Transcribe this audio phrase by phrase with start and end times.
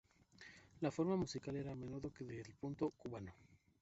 [0.79, 3.35] La forma musical era a menudo que del punto cubano.